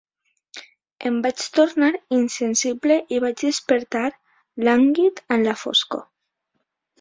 [1.09, 1.89] Em vaig tornar
[2.19, 4.07] insensible i vaig despertar
[4.69, 6.05] lànguid en la foscor.